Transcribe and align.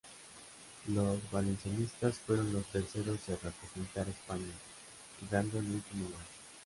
Los 0.87 1.19
valencianistas 1.29 2.15
fueron 2.25 2.51
los 2.51 2.65
terceros 2.71 3.19
en 3.29 3.37
representar 3.43 4.07
a 4.07 4.09
España, 4.09 4.51
quedando 5.19 5.59
en 5.59 5.75
último 5.75 6.07
lugar. 6.09 6.25